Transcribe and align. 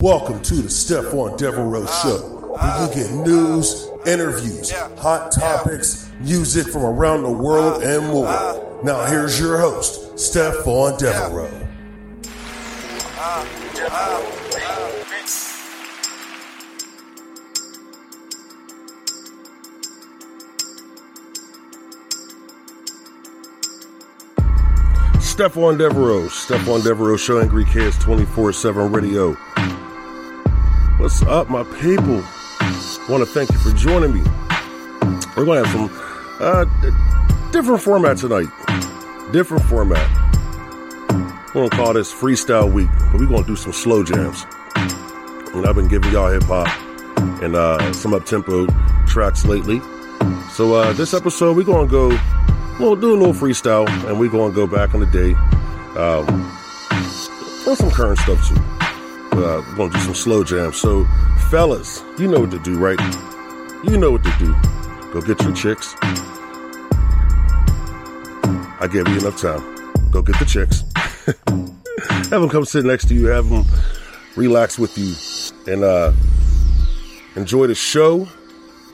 Welcome 0.00 0.40
to 0.44 0.54
the 0.54 0.68
Stephon 0.68 1.36
Devereux 1.36 1.86
Show. 1.86 2.56
where 2.56 2.88
you 2.88 2.94
get 2.94 3.12
news, 3.26 3.86
interviews, 4.06 4.70
hot 4.96 5.30
topics, 5.30 6.10
music 6.20 6.68
from 6.68 6.84
around 6.84 7.22
the 7.22 7.30
world, 7.30 7.82
and 7.82 8.06
more. 8.06 8.80
Now 8.82 9.04
here's 9.04 9.38
your 9.38 9.58
host, 9.58 10.14
Stephon 10.14 10.98
Devereux. 10.98 11.50
Stephon 25.18 25.76
Devereux, 25.76 26.28
Stephon 26.28 26.82
Devereux 26.82 27.18
Show, 27.18 27.38
Angry 27.38 27.66
Kids 27.66 27.98
24 27.98 28.54
7 28.54 28.92
Radio. 28.92 29.36
What's 31.00 31.22
up, 31.22 31.48
my 31.48 31.62
people? 31.80 32.22
want 33.08 33.24
to 33.24 33.26
thank 33.26 33.50
you 33.50 33.58
for 33.58 33.72
joining 33.72 34.12
me. 34.12 34.20
We're 35.34 35.46
going 35.46 35.64
to 35.64 35.66
have 35.66 35.90
some 35.90 35.90
uh, 36.38 37.50
different 37.52 37.80
format 37.80 38.18
tonight. 38.18 38.48
Different 39.32 39.64
format. 39.64 40.06
We're 41.54 41.62
going 41.62 41.70
to 41.70 41.76
call 41.76 41.94
this 41.94 42.12
Freestyle 42.12 42.70
Week, 42.70 42.90
but 43.10 43.18
we're 43.18 43.28
going 43.28 43.44
to 43.44 43.46
do 43.46 43.56
some 43.56 43.72
slow 43.72 44.04
jams. 44.04 44.44
And 45.54 45.64
I've 45.64 45.74
been 45.74 45.88
giving 45.88 46.12
y'all 46.12 46.30
hip 46.30 46.42
hop 46.42 46.68
and 47.42 47.56
uh, 47.56 47.94
some 47.94 48.12
up 48.12 48.26
tempo 48.26 48.66
tracks 49.06 49.46
lately. 49.46 49.80
So 50.50 50.74
uh, 50.74 50.92
this 50.92 51.14
episode, 51.14 51.56
we're 51.56 51.64
going 51.64 51.88
to 51.88 51.90
go 51.90 52.08
we'll 52.78 52.94
do 52.94 53.14
a 53.14 53.16
little 53.16 53.32
freestyle, 53.32 53.88
and 54.06 54.20
we're 54.20 54.28
going 54.28 54.52
to 54.52 54.54
go 54.54 54.66
back 54.66 54.92
in 54.92 55.00
the 55.00 55.06
day 55.06 55.32
um, 55.98 56.28
on 57.66 57.74
some 57.74 57.90
current 57.90 58.18
stuff 58.18 58.46
too. 58.46 58.79
Uh, 59.32 59.62
we're 59.78 59.88
to 59.88 59.94
do 59.94 60.00
some 60.00 60.14
slow 60.14 60.44
jams. 60.44 60.76
So, 60.76 61.06
fellas, 61.50 62.02
you 62.18 62.26
know 62.28 62.40
what 62.40 62.50
to 62.50 62.58
do, 62.58 62.78
right? 62.78 62.98
You 63.84 63.96
know 63.96 64.10
what 64.10 64.24
to 64.24 64.34
do. 64.38 64.54
Go 65.12 65.20
get 65.20 65.40
your 65.42 65.54
chicks. 65.54 65.94
I 68.82 68.88
gave 68.90 69.08
you 69.08 69.18
enough 69.18 69.40
time. 69.40 69.60
Go 70.10 70.22
get 70.22 70.38
the 70.38 70.44
chicks. 70.44 70.82
have 72.30 72.40
them 72.40 72.48
come 72.48 72.64
sit 72.64 72.84
next 72.84 73.08
to 73.08 73.14
you. 73.14 73.26
Have 73.26 73.48
them 73.48 73.64
relax 74.36 74.78
with 74.78 74.96
you, 74.96 75.14
and 75.72 75.84
uh, 75.84 76.12
enjoy 77.36 77.66
the 77.66 77.74
show. 77.74 78.28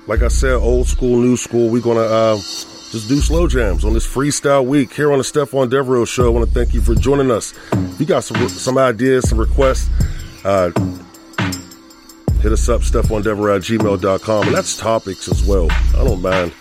Like 0.06 0.23
I 0.23 0.28
said, 0.28 0.55
old 0.55 0.87
school, 0.87 1.19
new 1.19 1.37
school. 1.37 1.71
We're 1.71 1.83
gonna 1.83 2.00
uh, 2.00 2.37
just 2.37 3.09
do 3.09 3.21
slow 3.21 3.48
jams 3.48 3.84
on 3.84 3.93
this 3.95 4.06
freestyle 4.06 4.65
week 4.65 4.93
here 4.93 5.12
on 5.12 5.19
the 5.19 5.25
Stephon 5.25 5.69
Devereux 5.69 6.06
Show. 6.06 6.27
I 6.27 6.28
want 6.28 6.48
to 6.48 6.55
thank 6.55 6.75
you 6.75 6.81
for 6.81 6.95
joining 6.95 7.31
us. 7.31 7.55
If 7.73 8.00
you 8.00 8.06
got 8.06 8.25
some 8.25 8.48
some 8.48 8.78
ideas, 8.78 9.28
some 9.28 9.39
requests, 9.39 9.89
uh, 10.47 10.71
hit 12.41 12.53
us 12.53 12.69
up, 12.69 12.83
StephonDevereux 12.83 13.57
at 13.57 13.63
gmail.com. 13.63 14.47
And 14.47 14.57
that's 14.57 14.77
topics 14.77 15.29
as 15.29 15.45
well. 15.45 15.67
I 15.71 16.05
don't 16.05 16.23
mind 16.23 16.53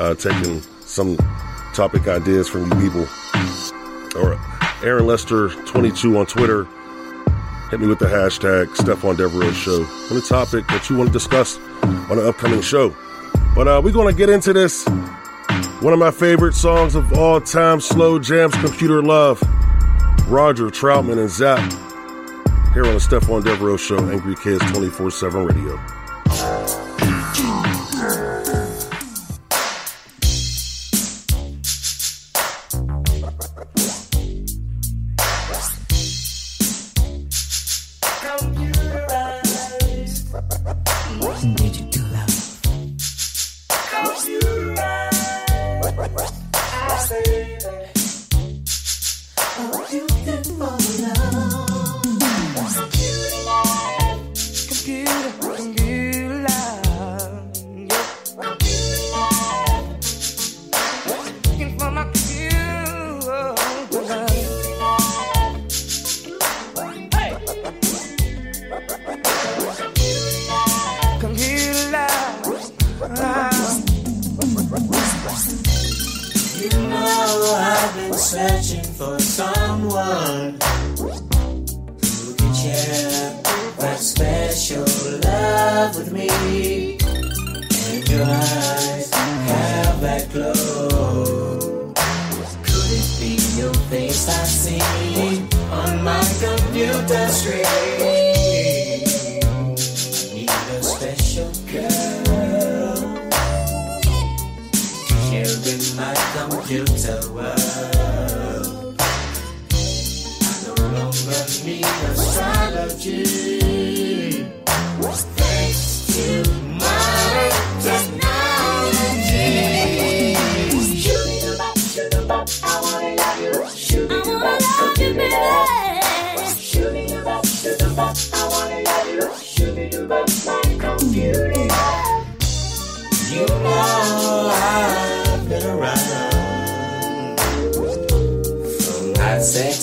uh, 0.00 0.14
taking 0.16 0.60
some 0.80 1.16
topic 1.72 2.08
ideas 2.08 2.48
from 2.48 2.64
you 2.64 2.90
people. 2.90 3.06
Or 4.16 4.38
Aaron 4.82 5.06
Lester 5.06 5.50
22 5.66 6.18
on 6.18 6.26
Twitter. 6.26 6.66
Hit 7.70 7.78
me 7.78 7.86
with 7.86 8.00
the 8.00 8.06
hashtag 8.06 8.66
Devereux 9.16 9.52
Show 9.52 9.84
on 9.84 10.16
the 10.16 10.24
topic 10.28 10.66
that 10.66 10.90
you 10.90 10.96
want 10.96 11.10
to 11.10 11.12
discuss 11.12 11.56
on 11.84 12.18
an 12.18 12.26
upcoming 12.26 12.62
show. 12.62 12.96
But 13.54 13.68
uh, 13.68 13.80
we're 13.84 13.92
going 13.92 14.12
to 14.12 14.18
get 14.18 14.28
into 14.28 14.52
this 14.52 14.84
one 15.80 15.92
of 15.92 16.00
my 16.00 16.10
favorite 16.10 16.54
songs 16.54 16.96
of 16.96 17.12
all 17.12 17.40
time, 17.40 17.80
Slow 17.80 18.18
Jams 18.18 18.54
Computer 18.56 19.00
Love. 19.02 19.40
Roger 20.26 20.66
Troutman 20.66 21.18
and 21.18 21.30
Zapp. 21.30 21.89
Here 22.72 22.84
on 22.84 22.94
the 22.94 23.00
Stephon 23.00 23.42
Devereux 23.42 23.78
Show, 23.78 23.98
Angry 24.10 24.36
Kids 24.36 24.64
24 24.70 25.10
7 25.10 25.44
Radio. 25.44 25.99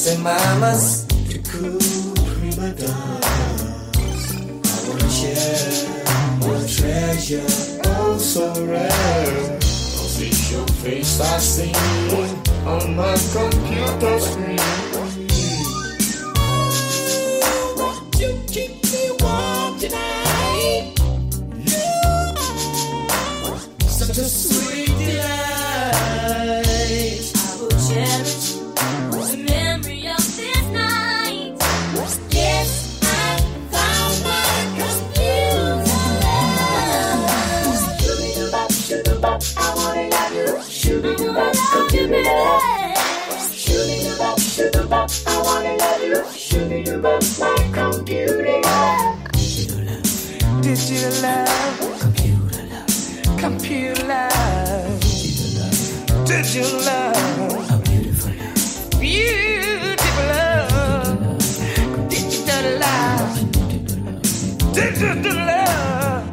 The 0.07 0.17
mamas 0.19 1.05
to 1.05 1.37
cool 1.51 2.15
prima 2.31 2.71
donnas. 2.71 4.23
I 4.63 4.87
wanna 4.87 5.09
share 5.09 5.83
my 6.39 6.65
treasure, 6.65 7.81
oh 7.83 8.17
so 8.17 8.65
rare. 8.65 9.59
Cause 9.59 10.15
see 10.15 10.55
your 10.55 10.65
face 10.79 11.19
I 11.19 11.37
see 11.39 11.73
on 12.65 12.95
my 12.95 13.17
computer 13.33 14.19
screen. 14.21 14.86
shoot 42.07 42.11
me 42.11 42.27
up. 44.19 44.39
Shoot. 44.39 44.75
I 45.27 45.41
wanna 45.43 45.75
love 45.75 46.03
you. 46.03 46.23
Shoot 46.31 46.69
me 46.69 46.83
up 46.89 47.21
computer 47.73 48.61
love. 48.61 49.31
Digital 49.31 49.83
love. 49.85 50.61
Digital 50.61 51.11
love. 51.21 51.99
Computer 51.99 52.63
love. 52.71 53.39
Computer 53.39 54.07
love. 54.07 54.99
Digital 55.01 55.59
love. 55.59 56.23
Digital 56.27 56.79
love. 56.87 57.19
Beautiful 58.99 60.23
love. 60.23 60.23
Beautiful 60.23 60.25
love. 60.33 61.19
Digital 62.09 62.67
love. 62.79 63.33
Digital 64.73 65.35
love. 65.35 66.23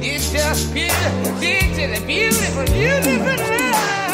It's 0.00 0.32
just 0.32 0.72
beautiful, 0.72 1.40
digital, 1.40 2.06
beautiful, 2.06 2.64
beautiful 2.66 3.36
love. 3.36 4.05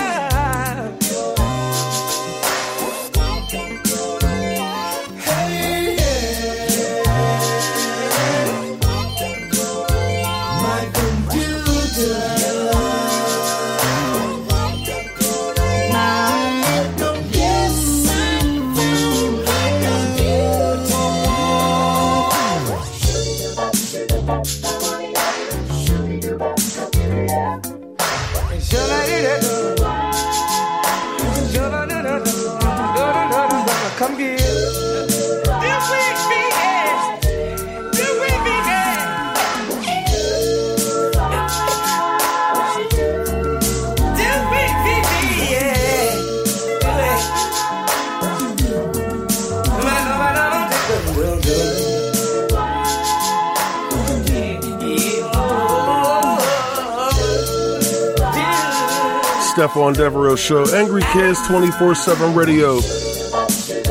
On 59.75 59.95
Devereux 59.95 60.37
Show, 60.37 60.65
Angry 60.75 61.03
Kids 61.13 61.39
24 61.47 61.95
7 61.95 62.35
Radio, 62.35 62.81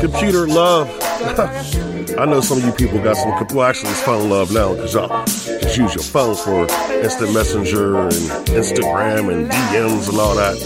Computer 0.00 0.46
Love. 0.46 0.88
I 2.18 2.24
know 2.24 2.40
some 2.40 2.58
of 2.58 2.64
you 2.64 2.72
people 2.72 3.02
got 3.02 3.16
some, 3.16 3.30
well, 3.56 3.66
actually, 3.66 3.90
it's 3.90 4.02
phone 4.02 4.30
love 4.30 4.52
now 4.52 4.74
because 4.74 4.94
y'all 4.94 5.24
just 5.26 5.76
use 5.76 5.94
your 5.94 6.04
phone 6.04 6.36
for 6.36 6.62
instant 7.02 7.34
messenger 7.34 7.98
and 7.98 8.12
Instagram 8.12 9.32
and 9.32 9.50
DMs 9.50 10.08
and 10.08 10.18
all 10.18 10.36
that. 10.36 10.56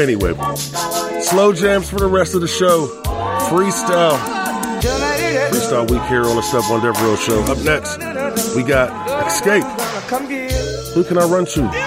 Anyway, 0.00 0.32
slow 1.20 1.52
jams 1.52 1.90
for 1.90 1.98
the 1.98 2.06
rest 2.06 2.34
of 2.34 2.40
the 2.40 2.48
show. 2.48 2.86
Freestyle. 3.50 4.16
Freestyle 5.50 5.90
week 5.90 6.02
here 6.04 6.24
on 6.24 6.36
the 6.36 6.42
Stephon 6.42 6.80
Devereux 6.80 7.16
Show. 7.16 7.42
Up 7.42 7.58
next, 7.58 7.98
we 8.56 8.62
got 8.62 8.88
Xscape. 9.26 9.64
Who 10.94 11.04
can 11.04 11.18
I 11.18 11.24
run 11.24 11.44
to? 11.46 11.81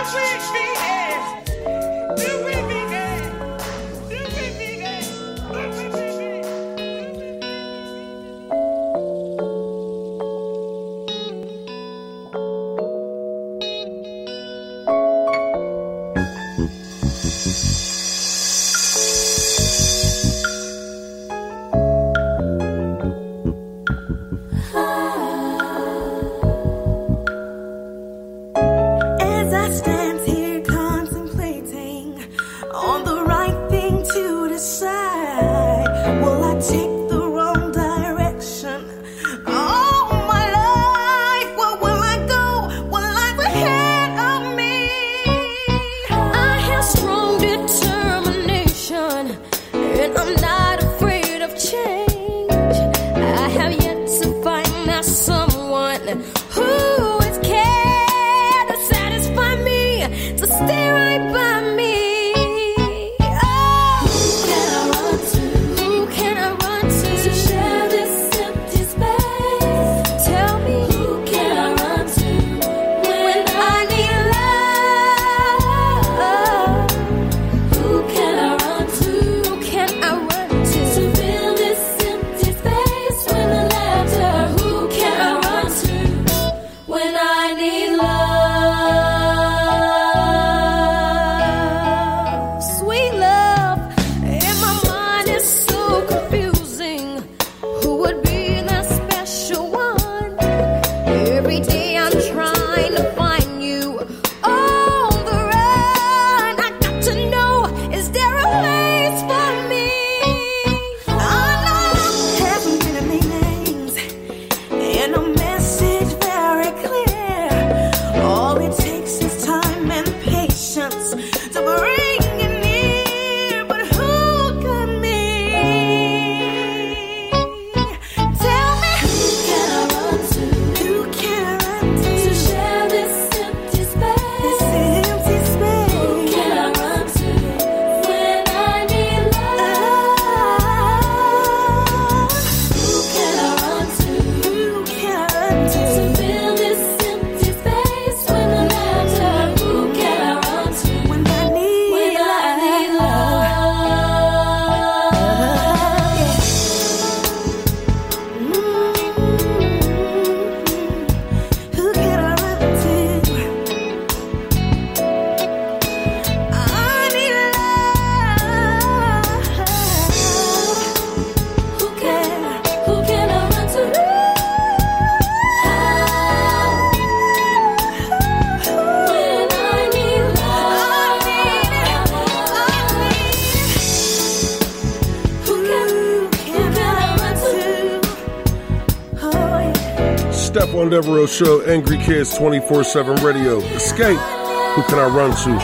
Colin 190.86 191.02
Devereux 191.02 191.28
Show, 191.28 191.62
Angry 191.62 191.98
Kids 191.98 192.38
24 192.38 192.84
7 192.84 193.24
Radio. 193.24 193.60
Xscape, 193.60 194.76
who 194.76 194.84
can 194.84 195.00
I 195.00 195.08
run 195.08 195.32
to? 195.32 195.56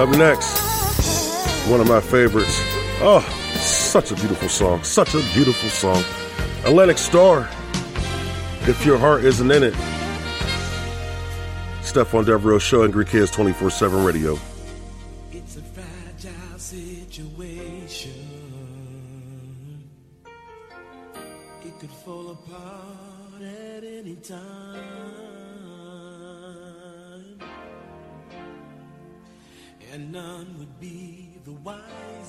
Up 0.00 0.08
next, 0.16 1.68
one 1.68 1.80
of 1.80 1.86
my 1.86 2.00
favorites. 2.00 2.58
Oh, 3.02 3.20
such 3.58 4.12
a 4.12 4.14
beautiful 4.14 4.48
song. 4.48 4.82
Such 4.82 5.14
a 5.14 5.20
beautiful 5.34 5.68
song. 5.68 6.02
Atlantic 6.64 6.96
Starr, 6.96 7.48
if 8.62 8.86
your 8.86 8.96
heart 8.96 9.24
isn't 9.24 9.50
in 9.50 9.62
it. 9.62 9.74
Stephon 11.82 12.24
Devereux 12.24 12.60
Show, 12.60 12.84
Angry 12.84 13.04
Kids 13.04 13.30
24 13.30 13.68
7 13.70 14.04
Radio. 14.04 14.38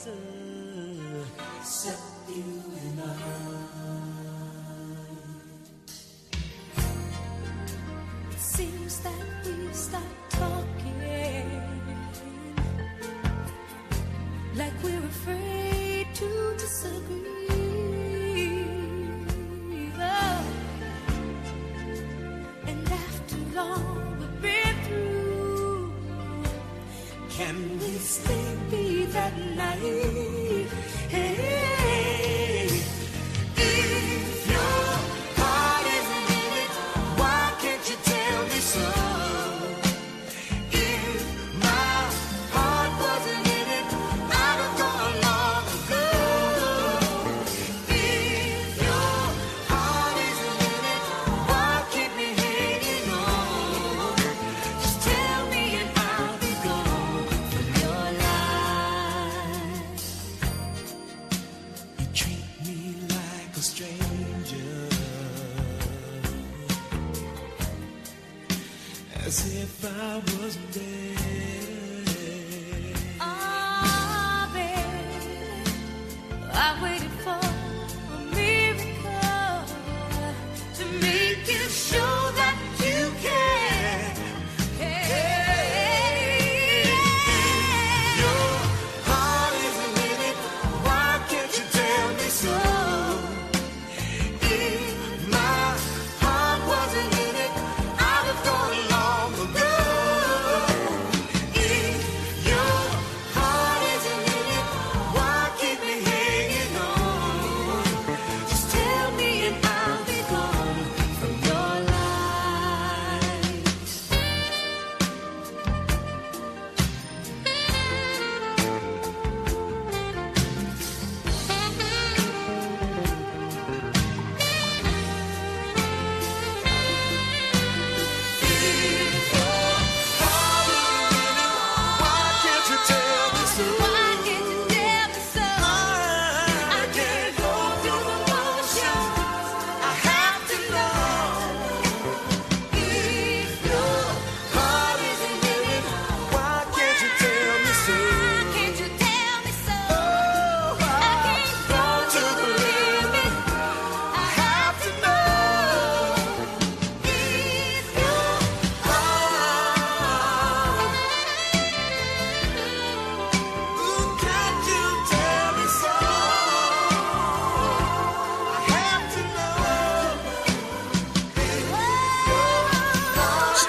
Wiser 0.05 0.40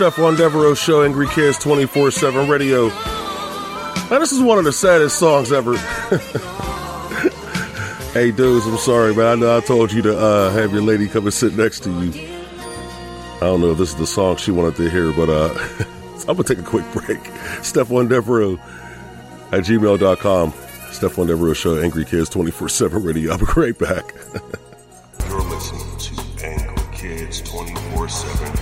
Stephon 0.02 0.36
Devereux 0.36 0.74
Show, 0.74 1.04
Angry 1.04 1.28
Kids 1.28 1.56
24 1.58 2.10
7 2.10 2.48
Radio. 2.48 2.88
Now, 2.88 4.18
this 4.18 4.32
is 4.32 4.42
one 4.42 4.58
of 4.58 4.64
the 4.64 4.72
saddest 4.72 5.16
songs 5.16 5.52
ever. 5.52 5.76
hey, 8.12 8.32
dudes, 8.32 8.66
I'm 8.66 8.78
sorry, 8.78 9.14
but 9.14 9.28
I 9.28 9.36
know 9.36 9.56
I 9.56 9.60
told 9.60 9.92
you 9.92 10.02
to 10.02 10.18
uh, 10.18 10.50
have 10.50 10.72
your 10.72 10.82
lady 10.82 11.06
come 11.06 11.26
and 11.26 11.32
sit 11.32 11.56
next 11.56 11.84
to 11.84 11.90
you. 11.90 12.10
I 13.36 13.42
don't 13.42 13.60
know 13.60 13.70
if 13.70 13.78
this 13.78 13.90
is 13.90 13.94
the 13.94 14.08
song 14.08 14.38
she 14.38 14.50
wanted 14.50 14.74
to 14.78 14.90
hear, 14.90 15.12
but 15.12 15.30
uh, 15.30 15.54
I'm 16.28 16.34
going 16.34 16.38
to 16.38 16.54
take 16.56 16.58
a 16.58 16.68
quick 16.68 16.92
break. 16.92 17.20
Stephon 17.62 18.08
Devereux 18.08 18.58
at 19.52 19.62
gmail.com. 19.62 20.50
Stephon 20.50 21.28
Devereux 21.28 21.54
Show, 21.54 21.80
Angry 21.80 22.04
Kids 22.04 22.28
24 22.28 22.70
7 22.70 23.04
Radio. 23.04 23.30
I'll 23.30 23.38
be 23.38 23.44
right 23.56 23.78
back. 23.78 24.12
You're 25.28 25.42
listening 25.42 25.96
to 25.96 26.44
Angry 26.44 26.92
Kids 26.92 27.40
24 27.42 28.08
7 28.08 28.61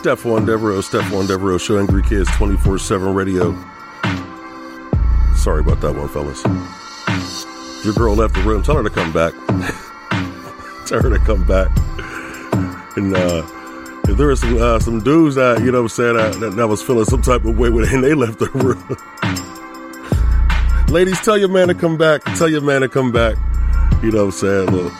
Stephon 0.00 0.46
Devereux, 0.46 0.80
Stephon 0.80 1.28
Devereux, 1.28 1.58
Show 1.58 1.78
Angry 1.78 2.02
Kids 2.02 2.30
24 2.36 2.78
7 2.78 3.12
radio. 3.12 3.52
Sorry 5.36 5.60
about 5.60 5.82
that 5.82 5.94
one, 5.94 6.08
fellas. 6.08 6.42
Your 7.84 7.92
girl 7.92 8.14
left 8.14 8.34
the 8.34 8.40
room. 8.40 8.62
Tell 8.62 8.76
her 8.76 8.82
to 8.82 8.88
come 8.88 9.12
back. 9.12 9.34
Tell 10.86 11.02
her 11.02 11.10
to 11.10 11.18
come 11.18 11.46
back. 11.46 11.68
And 12.96 13.14
uh, 13.14 13.42
there 14.04 14.28
were 14.28 14.36
some 14.36 14.56
uh, 14.56 14.78
some 14.78 15.00
dudes 15.00 15.34
that, 15.34 15.60
you 15.62 15.70
know 15.70 15.82
what 15.82 15.92
I'm 15.92 16.16
saying, 16.16 16.16
uh, 16.16 16.30
that, 16.38 16.56
that 16.56 16.66
was 16.66 16.82
feeling 16.82 17.04
some 17.04 17.20
type 17.20 17.44
of 17.44 17.58
way 17.58 17.68
when 17.68 17.86
and 17.86 18.02
they 18.04 18.14
left 18.14 18.38
the 18.38 18.48
room. 18.52 18.82
Ladies, 20.88 21.20
tell 21.20 21.36
your 21.36 21.50
man 21.50 21.68
to 21.68 21.74
come 21.74 21.98
back. 21.98 22.24
Tell 22.36 22.48
your 22.48 22.62
man 22.62 22.80
to 22.80 22.88
come 22.88 23.12
back. 23.12 23.36
You 24.02 24.12
know 24.12 24.24
what 24.24 24.42
I'm 24.42 24.70
saying? 24.70 24.90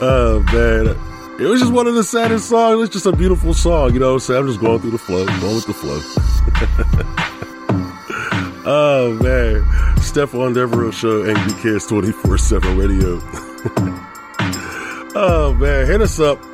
Oh, 0.00 0.44
man. 0.52 1.09
It 1.40 1.46
was 1.46 1.60
just 1.60 1.72
one 1.72 1.86
of 1.86 1.94
the 1.94 2.04
saddest 2.04 2.50
songs. 2.50 2.74
It 2.74 2.76
was 2.76 2.90
just 2.90 3.06
a 3.06 3.12
beautiful 3.12 3.54
song. 3.54 3.94
You 3.94 3.98
know 4.00 4.12
what 4.12 4.28
I'm 4.28 4.46
just 4.46 4.60
going 4.60 4.78
through 4.78 4.90
the 4.90 4.98
flow, 4.98 5.24
going 5.24 5.54
with 5.54 5.66
the 5.66 5.72
flow. 5.72 5.98
oh, 8.66 9.18
man. 9.22 9.64
Stephon 10.00 10.52
Devereux 10.52 10.92
Show, 10.92 11.24
Angry 11.24 11.62
Kids 11.62 11.86
24 11.86 12.36
7 12.36 12.76
radio. 12.76 13.18
oh, 15.16 15.56
man. 15.58 15.86
Hit 15.86 16.02
us 16.02 16.20
up 16.20 16.44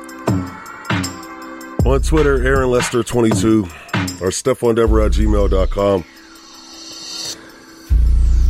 on 1.85 2.01
Twitter, 2.01 2.47
Aaron 2.47 2.71
Lester 2.71 3.03
22 3.03 3.63
or 4.21 4.29
Stephon 4.29 4.71
at 4.71 5.11
gmail.com 5.11 6.05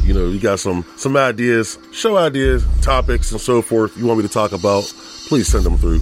you 0.08 0.14
know, 0.14 0.30
you 0.30 0.40
got 0.40 0.58
some 0.58 0.86
some 0.96 1.18
ideas, 1.18 1.78
show 1.92 2.16
ideas, 2.16 2.66
topics, 2.82 3.34
and 3.34 3.42
so 3.42 3.62
forth. 3.62 3.98
You 3.98 4.06
want 4.06 4.20
me 4.20 4.26
to 4.26 4.34
talk 4.34 4.54
about? 4.54 4.86
Please 5.28 5.50
send 5.50 5.66
them 5.66 5.78
through. 5.78 6.00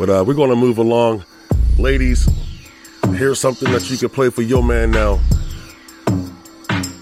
But 0.00 0.08
uh, 0.08 0.24
we're 0.26 0.32
going 0.32 0.48
to 0.48 0.56
move 0.56 0.78
along, 0.78 1.24
ladies. 1.78 2.26
Here's 3.10 3.38
something 3.38 3.70
that 3.70 3.90
you 3.90 3.98
can 3.98 4.08
play 4.08 4.30
for 4.30 4.40
your 4.40 4.64
man 4.64 4.90
now. 4.90 5.20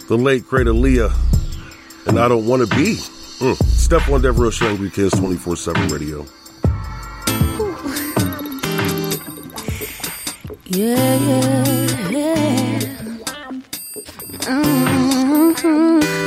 The 0.08 0.16
late 0.18 0.44
great 0.48 0.66
Aaliyah, 0.66 2.08
and 2.08 2.18
I 2.18 2.26
don't 2.26 2.44
want 2.44 2.68
to 2.68 2.76
be. 2.76 2.94
Mm. 3.38 3.54
Step 3.66 4.08
one, 4.08 4.20
Devereux 4.20 4.50
Show 4.50 4.66
Angry 4.66 4.90
Kids 4.90 5.16
24 5.16 5.54
7 5.54 5.88
radio. 5.88 6.26
Yeah, 10.70 11.16
yeah, 11.16 12.10
yeah. 12.10 12.80
Mhm. 14.42 16.17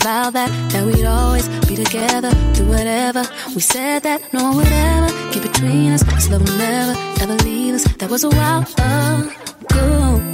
Vowed 0.00 0.32
that 0.32 0.50
that 0.72 0.84
we'd 0.84 1.04
always 1.04 1.48
be 1.68 1.76
together, 1.76 2.30
do 2.54 2.66
whatever. 2.66 3.22
We 3.54 3.60
said 3.60 4.02
that 4.02 4.32
no 4.32 4.42
one 4.44 4.56
would 4.56 4.66
ever 4.66 5.10
get 5.32 5.42
between 5.42 5.92
us. 5.92 6.02
This 6.02 6.28
love 6.30 6.42
will 6.42 6.58
never, 6.58 6.94
ever 7.22 7.36
leave 7.44 7.74
us. 7.74 7.84
That 7.98 8.10
was 8.10 8.24
a 8.24 8.30
while 8.30 8.62
ago. 8.62 9.30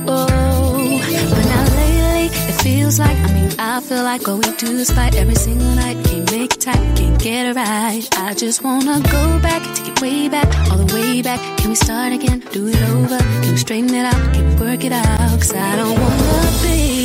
But 0.07 1.45
now 1.53 1.65
lately, 1.81 2.27
it 2.51 2.57
feels 2.63 2.99
like, 2.99 3.17
I 3.17 3.33
mean, 3.35 3.51
I 3.59 3.81
feel 3.81 4.03
like 4.03 4.29
all 4.29 4.37
we 4.39 4.51
do 4.57 4.71
is 4.79 4.91
fight 4.91 5.15
every 5.17 5.35
single 5.35 5.75
night. 5.75 5.97
Can't 6.07 6.31
make 6.31 6.55
it 6.55 6.61
tight, 6.61 6.97
can't 6.97 7.19
get 7.21 7.47
it 7.47 7.57
right. 7.57 8.09
I 8.17 8.35
just 8.35 8.63
wanna 8.63 9.01
go 9.01 9.41
back, 9.41 9.63
take 9.77 9.89
it 9.89 10.01
way 10.01 10.29
back, 10.29 10.49
all 10.71 10.79
the 10.79 10.95
way 10.95 11.23
back. 11.23 11.41
Can 11.59 11.71
we 11.71 11.77
start 11.77 12.13
again, 12.13 12.41
do 12.53 12.69
it 12.69 12.83
over? 12.91 13.19
Can 13.19 13.51
we 13.51 13.57
straighten 13.57 13.95
it 13.95 14.07
out, 14.13 14.35
can 14.35 14.45
we 14.49 14.55
work 14.67 14.85
it 14.85 14.93
out? 14.93 15.31
Cause 15.41 15.55
I 15.55 15.77
don't 15.77 15.99
wanna 15.99 16.53
be 16.63 16.96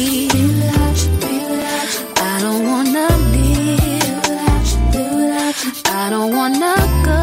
I 6.04 6.10
don't 6.10 6.36
wanna 6.36 6.74
go 7.06 7.22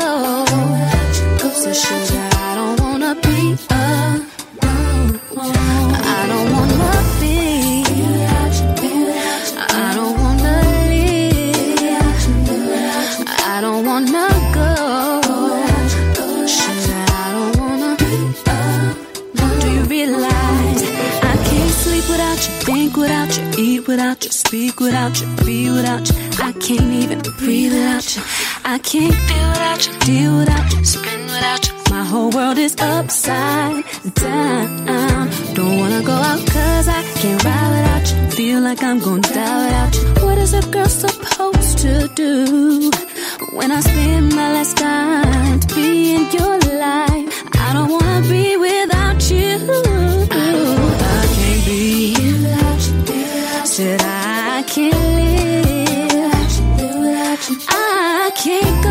sugar. 1.75 2.29
I 2.47 2.55
don't 2.55 2.81
wanna 2.81 3.13
be 3.27 3.57
alone. 3.71 4.21
I 6.17 6.23
don't 6.31 6.49
wanna 6.55 6.93
be. 7.21 7.37
I 9.59 9.95
don't 9.99 10.15
wanna 10.23 10.55
live 10.91 11.29
I 13.27 13.61
don't 13.61 13.83
wanna 13.85 14.29
go 14.59 14.71
I 17.17 17.27
don't 17.35 17.55
wanna 17.61 17.93
be. 18.03 18.13
do 19.61 19.69
you 19.77 19.83
realize 19.97 20.83
I 21.33 21.35
can't 21.49 21.75
sleep 21.83 22.07
without 22.13 22.41
you, 22.47 22.53
think 22.67 22.97
without 22.97 23.31
you, 23.37 23.45
eat 23.59 23.83
without 23.89 24.25
you, 24.25 24.31
speak 24.31 24.79
without 24.79 25.21
you, 25.21 25.27
be 25.45 25.71
without 25.71 26.09
you. 26.09 26.17
I 26.41 26.53
can't 26.53 26.93
even 27.03 27.21
breathe 27.39 27.73
without 27.73 28.17
you. 28.17 28.23
I 28.71 28.77
can't 28.81 29.15
feel 29.15 29.49
without 29.49 29.87
you, 29.87 29.99
deal 30.01 30.39
without 30.41 30.73
you, 30.75 30.85
spin 30.85 31.21
without 31.25 31.67
you. 31.69 31.75
My 31.91 32.05
whole 32.05 32.31
world 32.31 32.59
is 32.59 32.77
upside 32.79 33.83
down. 34.13 35.31
Don't 35.55 35.79
wanna 35.79 36.03
go 36.03 36.13
out 36.13 36.47
cause 36.47 36.87
I 36.87 37.03
can't 37.15 37.43
ride 37.45 37.71
without 37.77 38.07
you. 38.13 38.31
Feel 38.33 38.61
like 38.61 38.83
I'm 38.83 38.99
gonna 38.99 39.23
die 39.23 39.65
without 39.65 39.95
you. 39.97 40.27
What 40.27 40.37
is 40.37 40.53
a 40.53 40.61
girl 40.71 40.85
supposed 40.85 41.79
to 41.79 42.09
do 42.09 42.91
when 43.57 43.73
I 43.73 43.81
spend 43.81 44.37
my 44.37 44.53
last 44.53 44.77
time 44.77 45.61
to 45.61 45.75
be 45.75 46.17
in 46.17 46.31
your 46.31 46.59
life? 46.85 47.27
I 47.65 47.73
don't 47.73 47.91
wanna 47.91 48.21
be 48.29 48.59
without 48.59 49.31
you. 49.31 49.57
I 51.01 51.25
can't 51.37 51.65
be 51.65 52.15
without 52.45 52.83
you. 53.17 53.67
Said 53.67 54.03
I 54.03 54.63
can't 54.69 54.95
live 54.95 55.78
can't 58.49 58.83
go. 58.83 58.88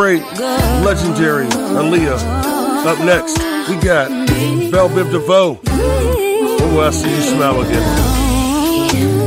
Great, 0.00 0.22
legendary 0.82 1.44
Aaliyah. 1.44 2.86
Up 2.86 2.98
next, 3.00 3.36
we 3.68 3.76
got 3.84 4.08
Belle 4.70 4.88
Biv 4.88 5.10
DeVoe. 5.12 5.60
Oh, 5.66 6.80
I 6.80 6.90
see 6.90 7.14
you 7.14 7.20
smile 7.20 7.60
again. 7.60 9.19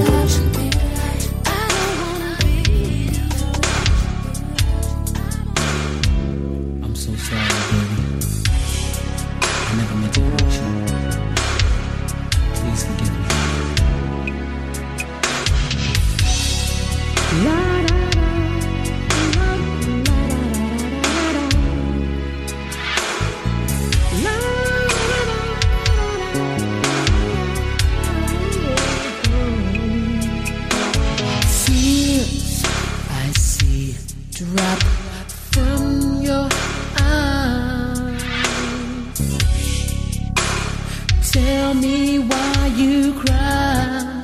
Tell 41.33 41.73
me 41.73 42.19
why 42.19 42.71
you 42.77 43.11
cry. 43.13 44.21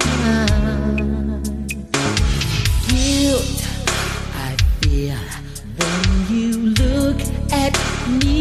Guilt 2.87 3.67
I 4.35 4.55
feel 4.79 5.17
when 5.79 6.27
you 6.29 6.51
look 6.77 7.19
at 7.51 7.73
me. 8.23 8.38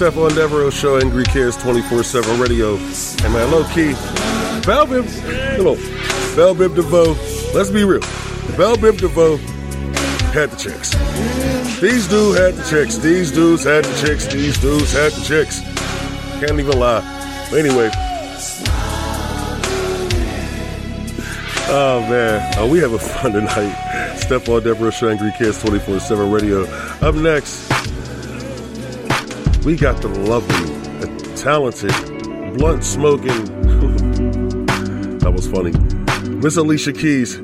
Stephon 0.00 0.34
Devereux 0.34 0.70
Show, 0.70 0.96
Angry 0.96 1.24
Kids 1.24 1.58
24 1.58 2.02
7 2.04 2.40
radio. 2.40 2.76
And 2.76 3.34
man, 3.34 3.50
low 3.50 3.64
key, 3.64 3.92
Belle 4.64 4.86
Biv, 4.86 5.04
know, 5.58 5.74
Belle 6.34 6.54
Biv 6.54 6.74
DeVoe, 6.74 7.12
let's 7.54 7.68
be 7.68 7.84
real. 7.84 8.00
Belle 8.56 8.78
Biv 8.78 8.98
DeVoe 8.98 9.36
had 10.32 10.48
the 10.48 10.56
chicks. 10.56 10.92
These 11.82 12.08
dudes 12.08 12.38
had 12.38 12.54
the 12.54 12.64
chicks. 12.70 12.96
These 12.96 13.30
dudes 13.30 13.64
had 13.64 13.84
the 13.84 14.06
chicks. 14.06 14.26
These 14.32 14.58
dudes 14.58 14.90
had 14.90 15.12
the 15.12 15.20
chicks. 15.20 15.60
Can't 16.40 16.58
even 16.58 16.78
lie. 16.78 17.02
But 17.50 17.58
anyway. 17.58 17.90
Oh 21.68 22.00
man, 22.08 22.54
oh, 22.56 22.66
we 22.66 22.78
have 22.78 22.94
a 22.94 22.98
fun 22.98 23.32
tonight. 23.32 24.16
Stephon 24.16 24.62
Devereux 24.62 24.92
Show, 24.92 25.10
Angry 25.10 25.32
Kids 25.36 25.60
24 25.60 26.00
7 26.00 26.30
radio. 26.30 26.64
Up 27.02 27.14
next, 27.14 27.69
we 29.64 29.76
got 29.76 30.00
the 30.00 30.08
lovely, 30.08 30.70
the 31.00 31.32
talented, 31.36 31.92
blunt 32.56 32.84
smoking. 32.84 33.26
that 35.18 35.32
was 35.32 35.46
funny. 35.48 35.72
Miss 36.36 36.56
Alicia 36.56 36.92
Keys. 36.92 37.36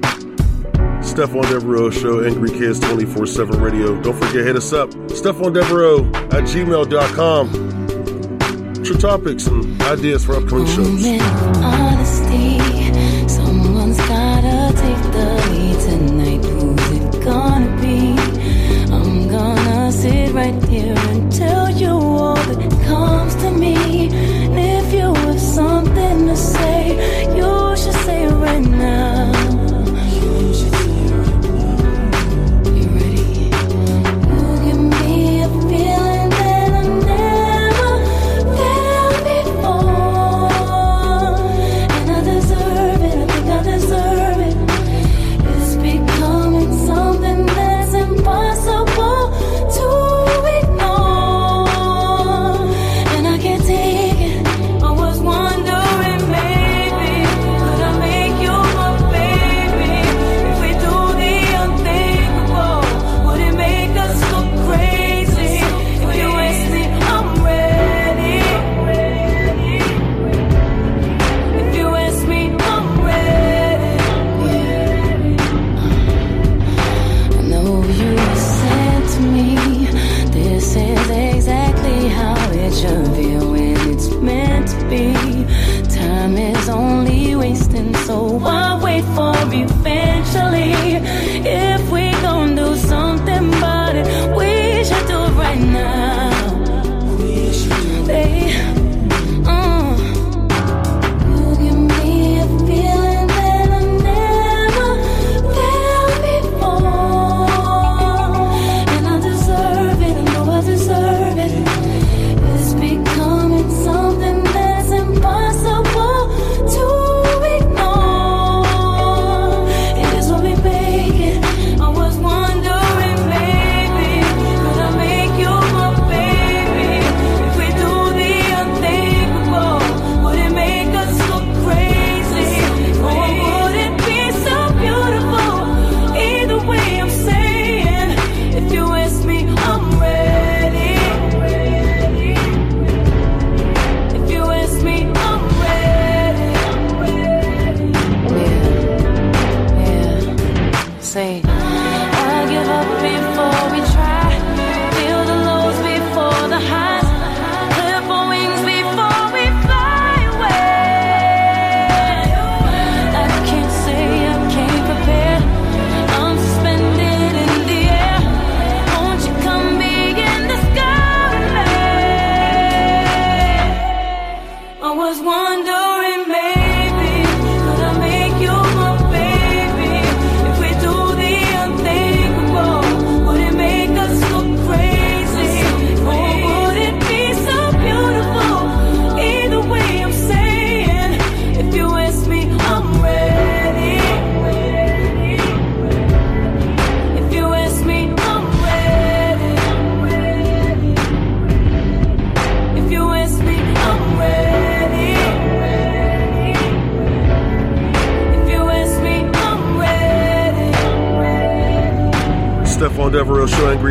Stephon 1.02 1.48
Devereux 1.48 1.90
Show, 1.92 2.24
Angry 2.24 2.50
Kids 2.50 2.80
24 2.80 3.26
7 3.26 3.60
radio. 3.60 4.00
Don't 4.02 4.16
forget, 4.16 4.44
hit 4.46 4.56
us 4.56 4.72
up. 4.72 4.90
Stephon 5.08 5.52
Devereux 5.54 6.06
at 6.26 6.44
gmail.com. 6.44 7.52
Your 8.84 8.98
topics 8.98 9.46
and 9.46 9.82
ideas 9.82 10.24
for 10.24 10.36
upcoming 10.36 10.66
shows? 10.66 11.04
Honesty, 11.62 12.58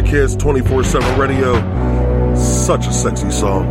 Kids, 0.06 0.36
24 0.36 0.84
7 0.84 1.20
radio. 1.20 1.54
Such 2.36 2.88
a 2.88 2.94
sexy 2.94 3.32
song. 3.32 3.66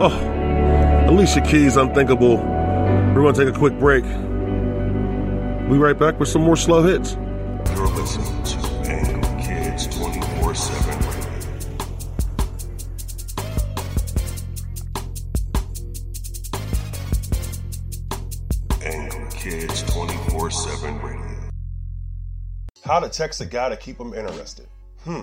Oh, 0.00 1.06
Alicia 1.08 1.40
Keys, 1.40 1.76
Unthinkable. 1.76 2.36
We're 2.36 3.22
going 3.22 3.34
to 3.34 3.44
take 3.44 3.54
a 3.54 3.58
quick 3.58 3.78
break. 3.78 4.04
We'll 4.04 5.70
Be 5.70 5.78
right 5.78 5.98
back 5.98 6.20
with 6.20 6.28
some 6.28 6.42
more 6.42 6.56
slow 6.56 6.82
hits. 6.82 7.14
You're 7.74 7.88
listening 7.88 8.42
to 8.44 8.58
Angry 8.90 9.42
Kids 9.42 9.86
24 9.98 10.54
7 10.54 10.98
radio. 11.06 12.36
Angry 18.82 19.30
Kids 19.30 19.82
24 19.92 20.50
7 20.50 21.00
radio. 21.02 21.50
How 22.84 23.00
to 23.00 23.08
text 23.08 23.40
a 23.40 23.46
guy 23.46 23.68
to 23.68 23.76
keep 23.76 23.98
him 23.98 24.14
interested? 24.14 24.66
Hmm, 25.04 25.22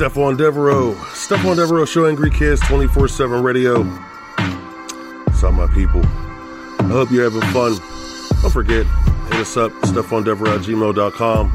Stephon 0.00 0.34
Devereux. 0.34 0.94
Stephon 1.12 1.56
Devereux 1.56 1.84
Show 1.84 2.06
Angry 2.06 2.30
Kids 2.30 2.58
24 2.60 3.06
7 3.06 3.42
radio. 3.42 3.82
What's 3.82 5.44
up, 5.44 5.52
my 5.52 5.66
people? 5.66 6.00
I 6.78 6.84
hope 6.84 7.10
you're 7.10 7.24
having 7.24 7.42
fun. 7.52 7.76
Don't 8.40 8.50
forget, 8.50 8.86
hit 9.26 9.34
us 9.34 9.58
up, 9.58 9.72
StephonDevereux 9.82 10.56
at 10.56 10.62
gmail.com 10.62 11.52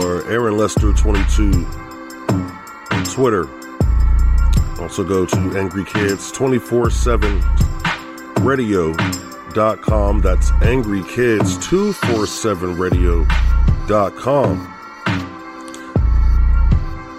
or 0.00 0.24
Aaron 0.30 0.56
Lester 0.56 0.92
22 0.92 1.66
on 2.92 3.02
Twitter. 3.02 3.48
Also 4.80 5.02
go 5.02 5.26
to 5.26 5.58
Angry 5.58 5.84
Kids 5.84 6.30
24 6.30 6.90
7 6.90 7.42
radio.com. 8.42 10.20
That's 10.20 10.52
Angry 10.62 11.02
Kids 11.02 11.58
247 11.66 12.78
radio.com. 12.78 14.77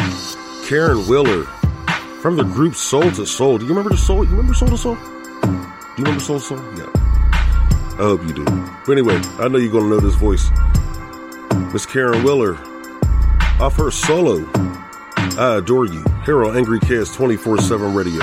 Caron 0.68 1.00
Wheeler 1.08 1.44
from 2.22 2.36
the 2.38 2.44
group 2.44 2.76
Soul 2.76 3.04
II 3.06 3.26
Soul. 3.26 3.58
Do 3.58 3.64
you 3.66 3.70
remember 3.70 3.90
the 3.92 3.98
Soul? 3.98 4.24
You 4.26 4.32
remember 4.32 4.54
Soul 4.54 4.70
II 4.70 4.78
Soul? 4.78 4.96
Do 4.96 5.02
you 5.98 6.04
remember 6.04 6.20
Soul 6.20 6.36
II 6.38 6.42
Soul? 6.42 6.60
Yeah. 6.78 6.90
I 7.98 8.04
hope 8.04 8.24
you 8.24 8.34
do. 8.34 8.44
But 8.86 8.92
anyway, 8.92 9.22
I 9.40 9.48
know 9.48 9.58
you're 9.58 9.72
going 9.72 9.86
to 9.86 9.90
know 9.90 10.00
this 10.00 10.16
voice. 10.16 10.50
Miss 11.72 11.86
Caron 11.86 12.24
Wheeler, 12.24 12.56
off 13.60 13.78
her 13.78 13.90
solo, 13.90 14.46
I 15.38 15.58
Adore 15.58 15.86
You, 15.86 16.04
on 16.04 16.58
Angry 16.58 16.82
Kids 16.82 17.16
24 17.16 17.60
7 17.60 17.94
radio. 17.94 18.22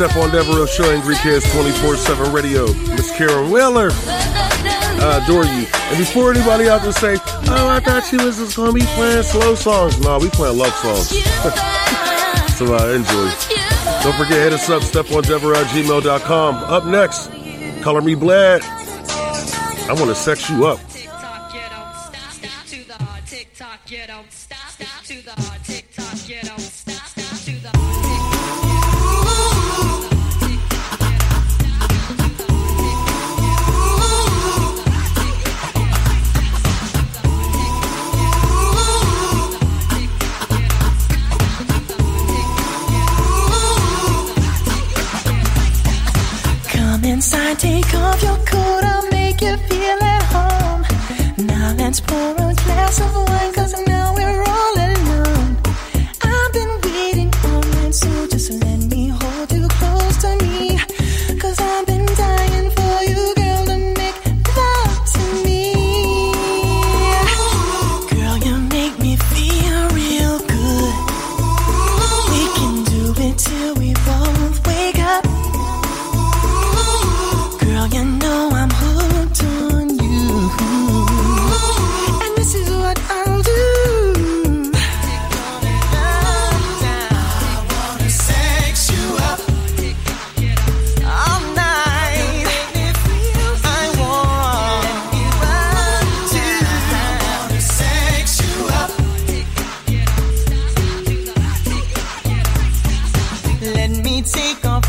Stephon 0.00 0.32
Devereux 0.32 0.66
Show, 0.66 0.90
Angry 0.90 1.14
Kids 1.16 1.44
24 1.52 1.96
7 1.96 2.32
Radio. 2.32 2.72
Miss 2.96 3.14
Caron 3.18 3.50
Wheeler. 3.50 3.90
I 3.92 5.20
adore 5.22 5.44
you. 5.44 5.66
And 5.90 5.98
before 5.98 6.30
anybody 6.30 6.70
out 6.70 6.80
there 6.80 6.92
say, 6.92 7.18
oh, 7.20 7.68
I 7.68 7.80
thought 7.80 8.10
you 8.10 8.24
was 8.24 8.38
just 8.38 8.56
going 8.56 8.72
to 8.72 8.74
be 8.74 8.86
playing 8.94 9.22
slow 9.24 9.54
songs. 9.54 10.00
No, 10.00 10.18
we 10.18 10.30
playing 10.30 10.56
love 10.56 10.72
songs. 10.76 11.10
so 12.56 12.74
uh, 12.74 12.94
enjoy. 12.94 13.28
Don't 14.02 14.16
forget, 14.16 14.40
hit 14.40 14.54
us 14.54 14.70
up, 14.70 14.80
stephondevereux 14.80 15.56
at 15.56 15.66
gmail.com. 15.66 16.54
Up 16.54 16.86
next, 16.86 17.26
Color 17.82 18.00
Me 18.00 18.14
Badd. 18.14 18.62
I 19.86 19.92
want 19.92 20.06
to 20.06 20.14
sex 20.14 20.48
you 20.48 20.64
up. 20.64 20.80
Come 25.20 25.59
take 47.54 47.94
off 47.94 48.22
your 48.22 48.36
coat, 48.46 48.84
I'll 48.84 49.10
make 49.10 49.40
you 49.40 49.56
feel 49.56 49.98
at 50.02 50.22
home. 50.34 50.82
Now 51.46 51.74
let's 51.76 52.00
pour 52.00 52.32
a 52.32 52.54
glass 52.54 53.00
of 53.00 53.14
wine, 53.14 53.52
cause 53.52 53.89
Let 103.90 104.04
me 104.04 104.22
take 104.22 104.64
off 104.66 104.79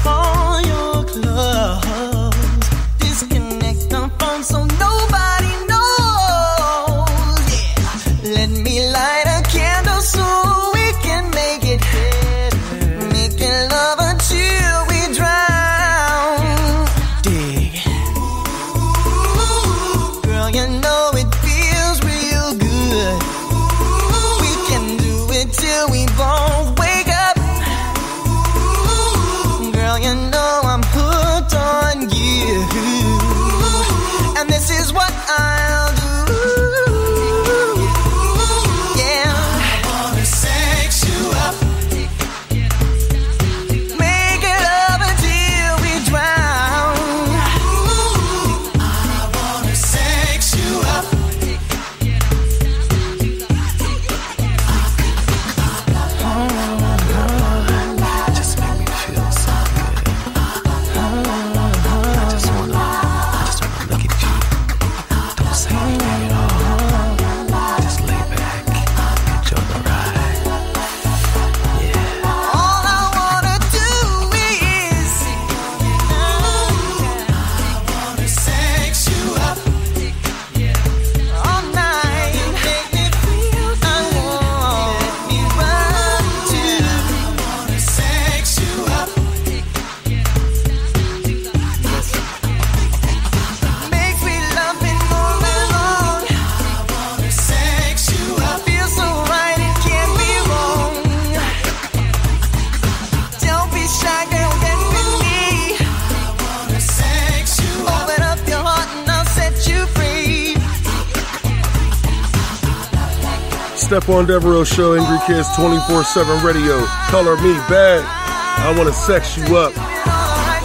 Stephon 113.91 114.25
Devereux 114.25 114.63
Show, 114.63 114.93
Angry 114.93 115.19
Kids 115.27 115.53
24 115.53 116.05
7 116.05 116.45
Radio. 116.45 116.81
Color 117.09 117.35
Me 117.41 117.51
Badd. 117.67 118.01
I 118.05 118.73
want 118.77 118.87
to 118.87 118.95
sex 118.95 119.35
you 119.35 119.57
up. 119.57 119.73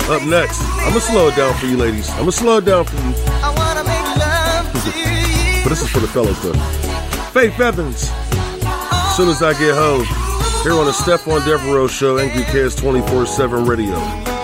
Up 0.08 0.22
next, 0.22 0.60
I'm 0.62 0.90
going 0.90 0.92
to 0.92 1.00
slow 1.00 1.26
it 1.26 1.34
down 1.34 1.52
for 1.58 1.66
you, 1.66 1.76
ladies. 1.76 2.08
I'm 2.10 2.18
going 2.18 2.30
to 2.30 2.36
slow 2.36 2.58
it 2.58 2.64
down 2.64 2.84
for 2.84 2.94
you. 2.94 3.14
I 3.42 3.52
wanna 3.56 3.82
make 3.82 4.06
love 4.16 4.70
to 4.84 4.96
you. 4.96 5.64
But 5.64 5.70
this 5.70 5.82
is 5.82 5.90
for 5.90 5.98
the 5.98 6.06
fellas, 6.06 6.40
though. 6.40 6.52
Faith 7.32 7.58
Evans. 7.58 8.08
As 8.62 9.16
soon 9.16 9.28
as 9.28 9.42
I 9.42 9.58
get 9.58 9.74
home, 9.74 10.04
here 10.62 10.74
on 10.74 10.84
the 10.84 10.92
Stephon 10.92 11.44
Devereux 11.44 11.88
Show, 11.88 12.18
Angry 12.18 12.44
Kids 12.44 12.76
24 12.76 13.26
7 13.26 13.64
Radio. 13.64 14.35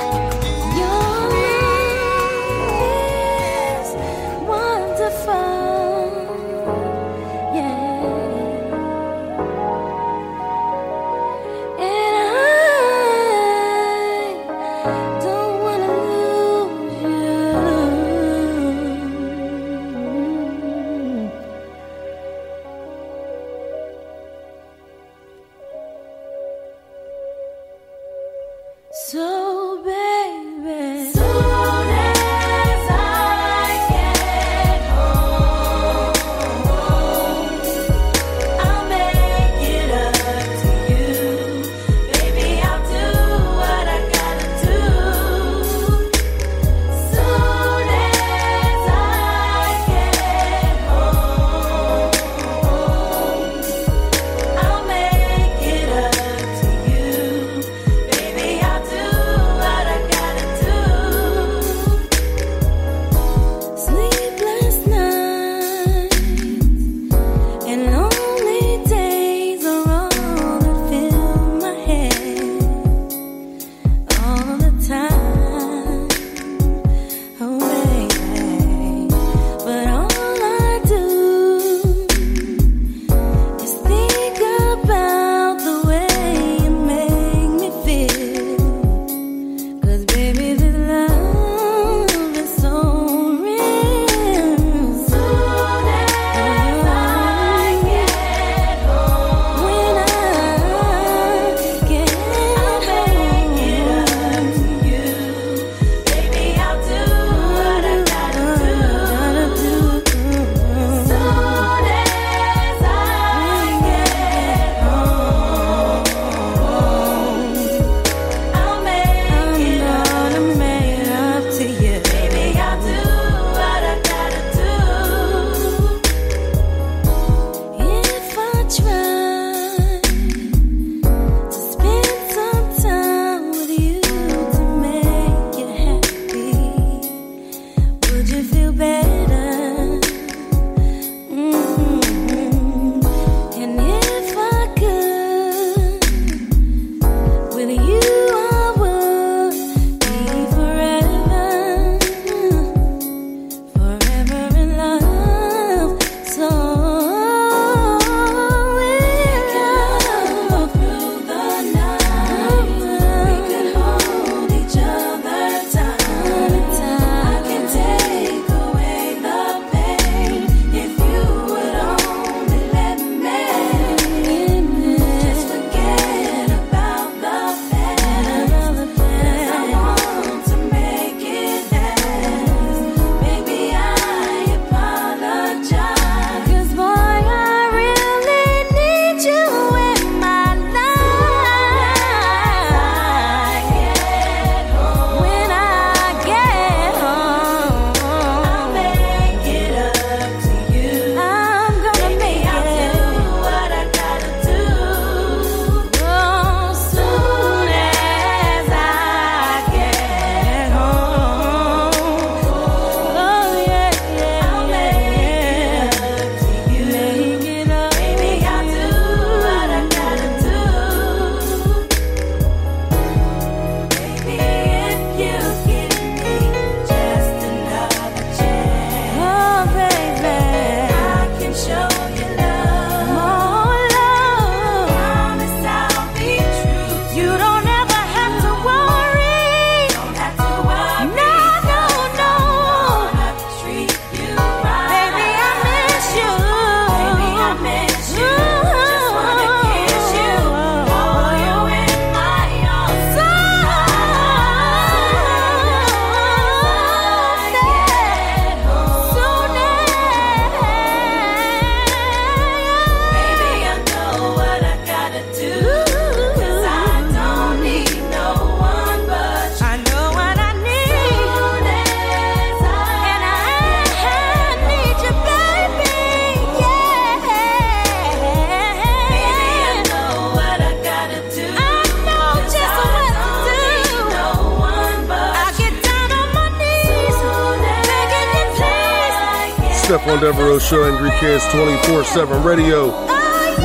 Devereux 290.52 290.68
Show, 290.68 290.84
Angry 290.84 291.10
Kids 291.18 291.46
24 291.50 292.04
7 292.04 292.42
Radio. 292.42 292.90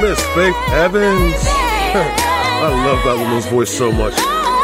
Miss 0.02 0.22
Faith 0.28 0.56
Evans. 0.70 1.36
I 1.44 2.70
love 2.86 3.04
that 3.04 3.18
woman's 3.18 3.46
voice 3.48 3.76
so 3.78 3.92
much. 3.92 4.14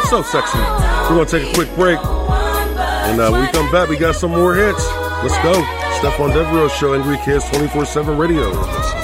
So 0.08 0.22
sexy. 0.22 0.56
We're 0.56 1.16
going 1.16 1.26
to 1.26 1.38
take 1.38 1.50
a 1.50 1.54
quick 1.54 1.68
break. 1.74 1.98
And 1.98 3.20
uh, 3.20 3.30
when 3.30 3.42
we 3.42 3.48
come 3.48 3.70
back, 3.70 3.90
we 3.90 3.98
got 3.98 4.14
some 4.14 4.30
more 4.30 4.54
hits. 4.54 4.86
Let's 5.22 5.36
go. 5.42 5.52
Stephon 6.00 6.32
Devereux 6.32 6.70
Show, 6.70 6.94
Angry 6.94 7.18
Kids 7.26 7.46
24 7.50 7.84
7 7.84 8.16
Radio. 8.16 9.03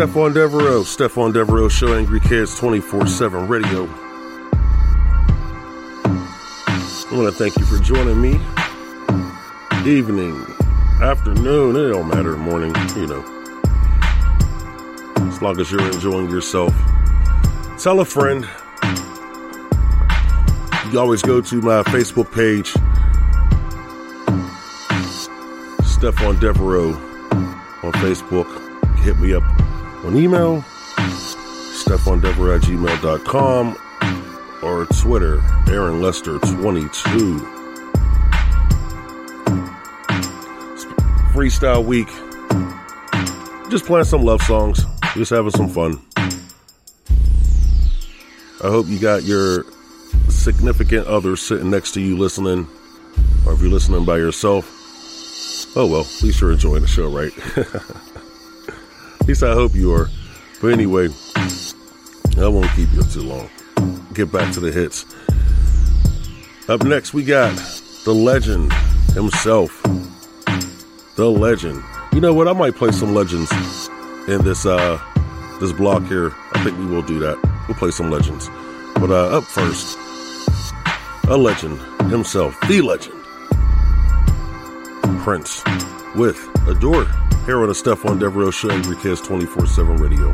Stephon 0.00 0.32
Devereux, 0.32 0.82
Stephon 0.82 1.30
Devereux 1.30 1.68
Show, 1.68 1.94
Angry 1.94 2.20
Kids 2.20 2.58
24 2.58 3.06
7 3.06 3.46
Radio. 3.46 3.84
I 6.04 7.10
want 7.12 7.26
to 7.26 7.32
thank 7.32 7.58
you 7.58 7.66
for 7.66 7.76
joining 7.84 8.18
me. 8.18 8.40
Evening, 9.86 10.42
afternoon, 11.02 11.76
it 11.76 11.90
don't 11.92 12.08
matter, 12.08 12.34
morning, 12.38 12.74
you 12.96 13.08
know. 13.08 13.22
As 15.28 15.42
long 15.42 15.60
as 15.60 15.70
you're 15.70 15.84
enjoying 15.92 16.30
yourself. 16.30 16.74
Tell 17.78 18.00
a 18.00 18.06
friend. 18.06 18.48
You 20.90 20.98
always 20.98 21.20
go 21.20 21.42
to 21.42 21.60
my 21.60 21.82
Facebook 21.82 22.32
page, 22.32 22.72
Stephon 25.84 26.40
Devereux 26.40 26.94
on 27.82 27.92
Facebook. 28.00 28.48
Hit 29.00 29.18
me 29.18 29.34
up 29.34 29.42
on 30.04 30.16
email, 30.16 30.62
StephonDevereux 31.76 32.56
at 32.56 32.62
gmail.com, 32.62 33.76
or 34.62 34.86
Twitter, 35.00 35.42
Aaron 35.68 36.00
Lester 36.00 36.38
22. 36.38 37.38
Freestyle 41.32 41.84
week. 41.84 42.08
Just 43.70 43.84
playing 43.84 44.04
some 44.04 44.22
love 44.22 44.42
songs, 44.42 44.84
just 45.14 45.30
having 45.30 45.50
some 45.52 45.68
fun. 45.68 46.00
I 48.62 48.68
hope 48.68 48.88
you 48.88 48.98
got 48.98 49.22
your 49.22 49.64
significant 50.28 51.06
other 51.06 51.36
sitting 51.36 51.70
next 51.70 51.92
to 51.92 52.00
you 52.00 52.18
listening, 52.18 52.66
or 53.46 53.52
if 53.52 53.60
you're 53.60 53.70
listening 53.70 54.04
by 54.04 54.18
yourself. 54.18 54.76
Oh 55.76 55.86
well, 55.86 56.00
at 56.00 56.22
least 56.22 56.40
you're 56.40 56.52
enjoying 56.52 56.82
the 56.82 56.88
show, 56.88 57.08
right? 57.08 57.32
At 59.20 59.28
least 59.28 59.42
I 59.42 59.52
hope 59.52 59.74
you 59.74 59.92
are. 59.94 60.08
But 60.60 60.72
anyway, 60.72 61.08
I 62.38 62.48
won't 62.48 62.70
keep 62.74 62.92
you 62.92 63.02
too 63.04 63.22
long. 63.22 63.48
Get 64.14 64.32
back 64.32 64.52
to 64.54 64.60
the 64.60 64.72
hits. 64.72 65.04
Up 66.68 66.84
next, 66.84 67.14
we 67.14 67.24
got 67.24 67.54
the 68.04 68.12
legend 68.12 68.72
himself. 69.14 69.82
The 71.16 71.30
legend. 71.30 71.82
You 72.12 72.20
know 72.20 72.34
what? 72.34 72.48
I 72.48 72.52
might 72.52 72.74
play 72.74 72.92
some 72.92 73.14
legends 73.14 73.50
in 74.28 74.42
this 74.42 74.66
uh 74.66 75.00
this 75.60 75.72
block 75.72 76.04
here. 76.06 76.32
I 76.52 76.64
think 76.64 76.78
we 76.78 76.86
will 76.86 77.02
do 77.02 77.18
that. 77.20 77.36
We'll 77.68 77.76
play 77.76 77.90
some 77.90 78.10
legends. 78.10 78.48
But 78.94 79.10
uh 79.10 79.38
up 79.38 79.44
first, 79.44 79.98
a 81.28 81.36
legend 81.36 81.78
himself, 82.10 82.58
the 82.68 82.80
legend. 82.80 83.16
Prince 85.22 85.62
with 86.16 86.38
Adore 86.66 87.06
here 87.46 87.60
on 87.60 87.68
the 87.68 87.74
Stephon 87.74 88.18
Devereux 88.18 88.52
Show, 88.52 88.70
Angry 88.70 88.96
Kids 88.96 89.20
24 89.20 89.66
7 89.66 89.96
Radio. 89.96 90.32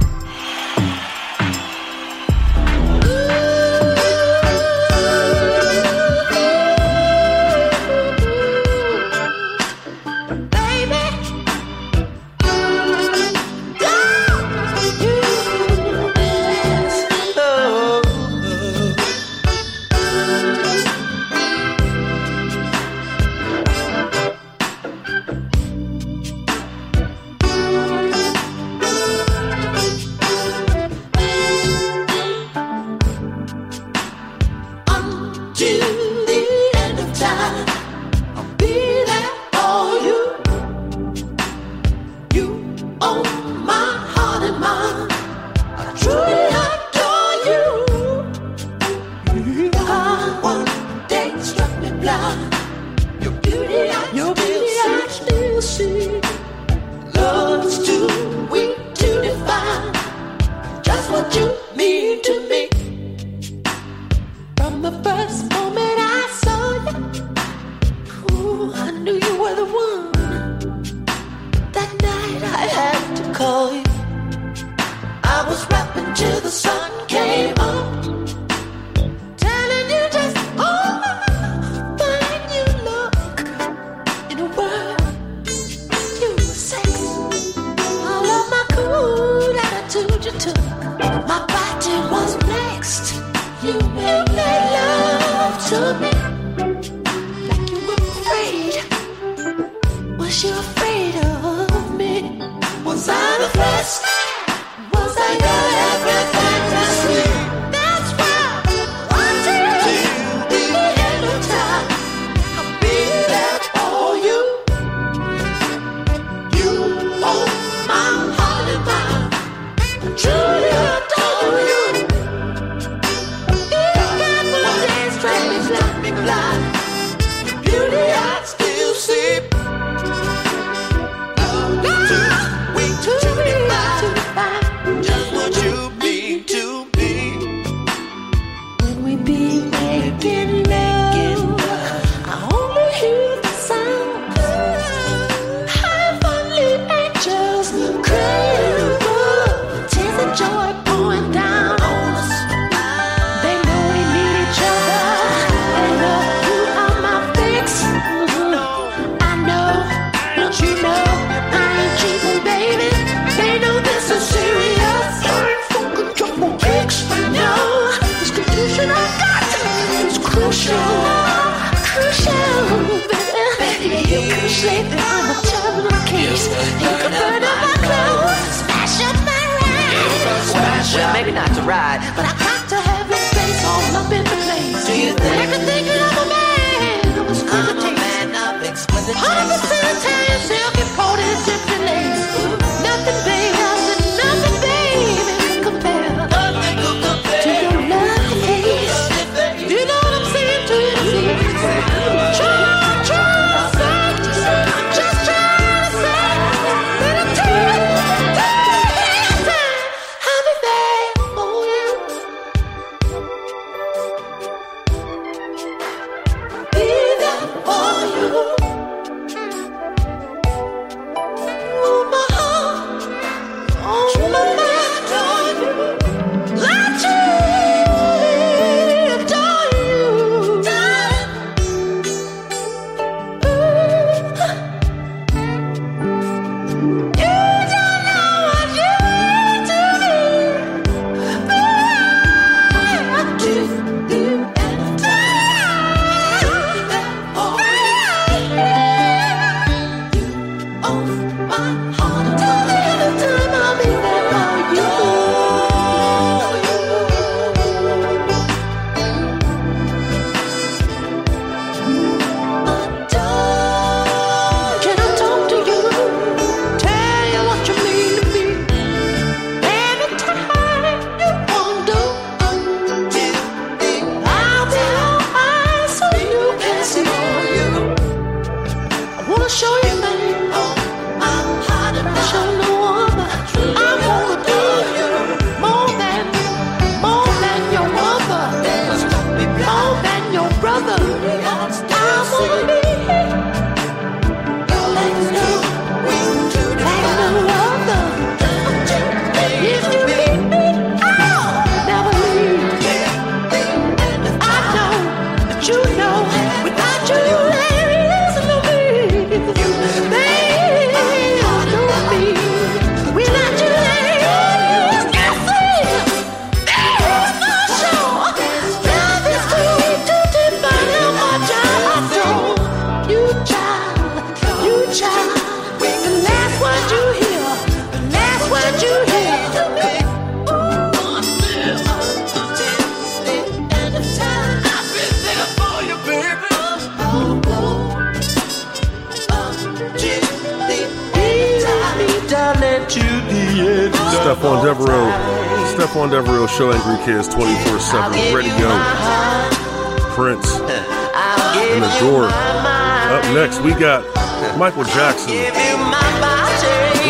Michael 354.58 354.84
Jackson, 354.84 355.36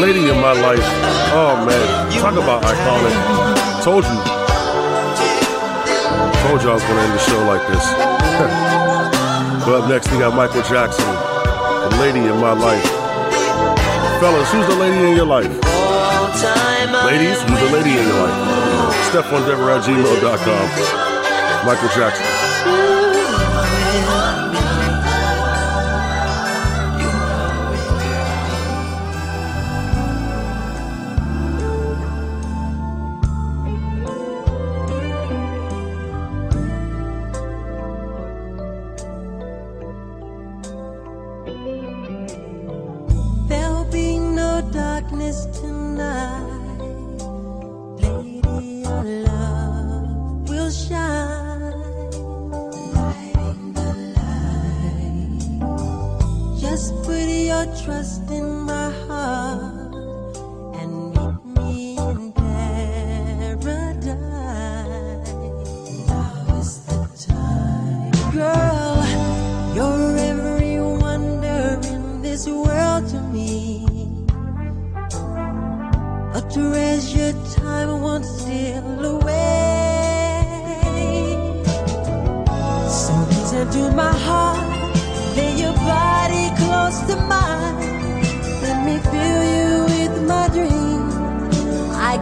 Lady 0.03 0.28
in 0.28 0.36
My 0.42 0.53
Life. 0.53 0.82
Oh 1.30 1.55
man, 1.64 2.11
talk 2.18 2.34
about 2.34 2.62
iconic. 2.64 3.14
Told 3.84 4.03
you. 4.03 4.18
Told 6.42 6.62
you 6.62 6.70
I 6.70 6.74
was 6.74 6.82
gonna 6.82 7.03
end 7.07 7.14
the 7.14 7.22
show 7.22 7.38
like 7.47 7.62
this. 7.70 7.86
but 9.64 9.82
up 9.82 9.88
next 9.88 10.11
we 10.11 10.18
got 10.18 10.34
Michael 10.34 10.62
Jackson, 10.62 11.07
the 11.07 11.97
Lady 12.01 12.18
in 12.18 12.36
My 12.40 12.53
Life. 12.53 12.82
Fellas, 14.18 14.51
who's 14.51 14.66
the 14.66 14.74
lady 14.74 15.11
in 15.11 15.16
your 15.16 15.26
life? 15.26 15.47
Ladies, 17.07 17.40
who's 17.42 17.61
the 17.61 17.70
lady 17.70 17.90
in 17.90 18.09
your 18.09 18.26
life? 18.26 18.34
StephonDevereux 19.12 19.78
at 19.78 19.84
gmail.com. 19.84 21.66
Michael 21.66 21.88
Jackson. 21.94 22.36
your 57.57 57.76
trust 57.76 58.30
in 58.30 58.45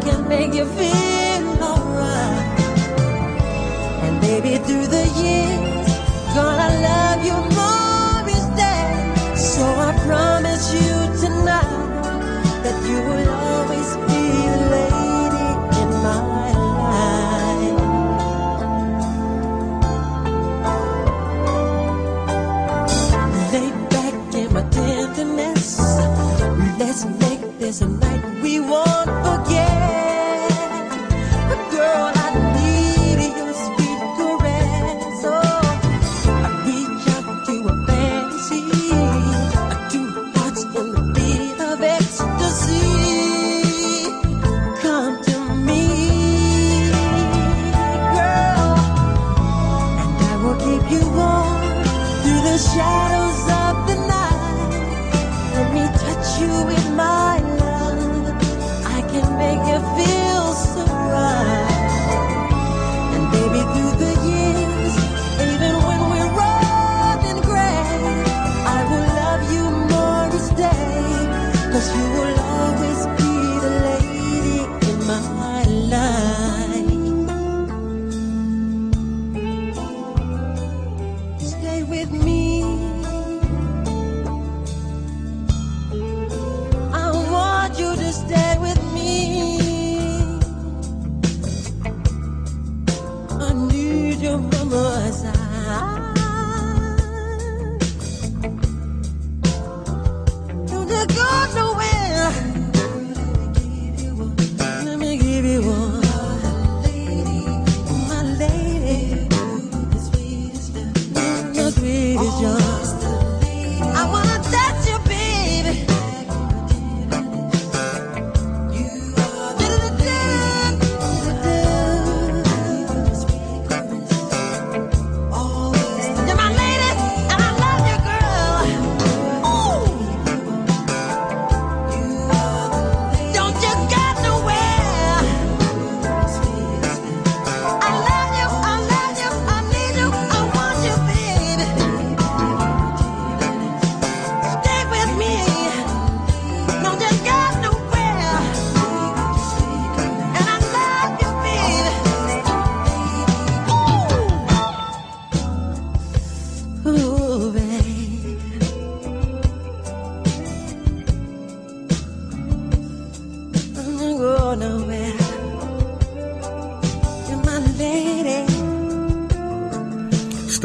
can 0.05 0.29
make 0.29 0.53
you 0.53 0.67
feel 0.67 1.04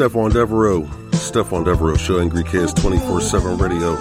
Stephon 0.00 0.32
Devereux. 0.32 0.84
Stephon 1.10 1.62
Devereux 1.62 1.98
Show, 1.98 2.20
Angry 2.20 2.42
Kids 2.42 2.72
24 2.72 3.20
7 3.20 3.58
radio. 3.58 3.96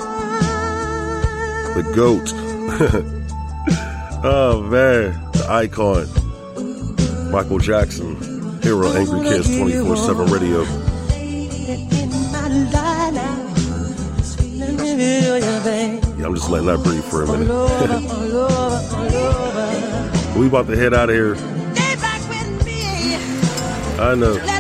The 1.75 1.91
GOAT. 1.93 2.31
oh, 4.23 4.61
man. 4.61 5.11
The 5.33 5.45
icon. 5.49 6.07
Michael 7.33 7.59
Jackson. 7.59 8.15
Hero, 8.61 8.93
Angry 8.93 9.27
Kids 9.27 9.53
24 9.53 9.97
7 9.97 10.27
radio. 10.27 10.61
In 10.61 12.09
my 12.31 12.47
life 12.47 13.13
now. 13.13 13.53
Let 14.55 14.73
me 14.75 14.95
feel 14.95 15.37
you, 15.37 15.63
babe. 15.65 16.03
Yeah, 16.17 16.27
I'm 16.27 16.33
just 16.33 16.49
letting 16.49 16.67
that 16.67 16.81
breathe 16.81 17.03
for 17.03 17.23
a 17.23 17.27
minute. 17.27 17.49
over, 17.49 17.93
all 17.93 18.37
over, 18.37 18.95
all 18.95 19.15
over. 19.15 20.39
we 20.39 20.47
about 20.47 20.67
to 20.67 20.77
head 20.77 20.93
out 20.93 21.09
of 21.09 21.15
here. 21.15 21.35
Stay 21.35 21.95
back 21.97 22.21
with 22.29 22.65
me. 22.65 23.17
I 23.99 24.15
know. 24.15 24.59